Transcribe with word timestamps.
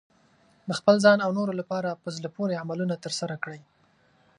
د 0.67 0.69
خپل 0.79 0.95
ځان 1.05 1.17
او 1.25 1.31
نورو 1.39 1.53
لپاره 1.59 1.99
په 2.03 2.09
زړه 2.17 2.29
پورې 2.37 2.59
عملونه 2.63 2.95
ترسره 3.05 3.35
کړئ. 3.43 3.61